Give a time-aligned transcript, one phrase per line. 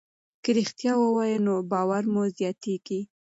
[0.43, 2.99] که رښتیا ووایو نو باور مو زیاتېږي.